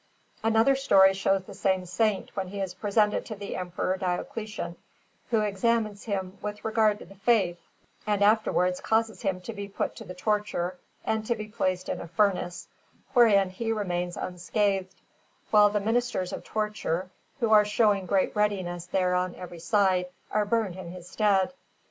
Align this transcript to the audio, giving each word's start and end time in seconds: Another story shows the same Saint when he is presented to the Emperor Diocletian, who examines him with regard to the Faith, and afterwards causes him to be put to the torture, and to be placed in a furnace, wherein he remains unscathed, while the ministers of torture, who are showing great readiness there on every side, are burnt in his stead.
Another 0.41 0.75
story 0.75 1.13
shows 1.13 1.43
the 1.43 1.53
same 1.53 1.85
Saint 1.85 2.35
when 2.35 2.47
he 2.47 2.59
is 2.59 2.73
presented 2.73 3.23
to 3.27 3.35
the 3.35 3.55
Emperor 3.55 3.97
Diocletian, 3.97 4.75
who 5.29 5.41
examines 5.41 6.05
him 6.05 6.39
with 6.41 6.65
regard 6.65 6.97
to 6.97 7.05
the 7.05 7.13
Faith, 7.13 7.59
and 8.07 8.23
afterwards 8.23 8.81
causes 8.81 9.21
him 9.21 9.39
to 9.41 9.53
be 9.53 9.67
put 9.67 9.95
to 9.97 10.03
the 10.03 10.15
torture, 10.15 10.79
and 11.05 11.23
to 11.27 11.35
be 11.35 11.47
placed 11.47 11.87
in 11.87 12.01
a 12.01 12.07
furnace, 12.07 12.67
wherein 13.13 13.51
he 13.51 13.71
remains 13.71 14.17
unscathed, 14.17 14.95
while 15.51 15.69
the 15.69 15.79
ministers 15.79 16.33
of 16.33 16.43
torture, 16.43 17.11
who 17.39 17.51
are 17.51 17.63
showing 17.63 18.07
great 18.07 18.35
readiness 18.35 18.87
there 18.87 19.13
on 19.13 19.35
every 19.35 19.59
side, 19.59 20.07
are 20.31 20.45
burnt 20.45 20.77
in 20.77 20.89
his 20.89 21.07
stead. 21.07 21.53